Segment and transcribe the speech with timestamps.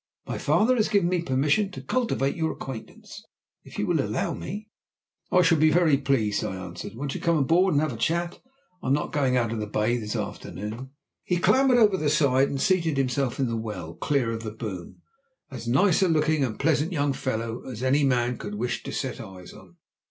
[0.25, 3.23] My father has given me permission to cultivate your acquaintance,
[3.63, 4.67] if you will allow me."
[5.31, 6.95] "I shall be very pleased," I answered.
[6.95, 8.39] "Won't you come aboard and have a chat?
[8.81, 10.89] I'm not going out of the bay this afternoon."
[11.23, 15.03] He clambered over the side and seated himself in the well, clear of the boom,
[15.51, 19.19] as nice looking and pleasant a young fellow as any man could wish to set
[19.21, 19.75] eyes on.